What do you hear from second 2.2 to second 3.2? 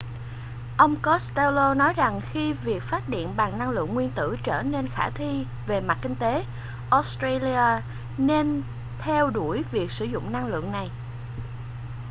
khi việc phát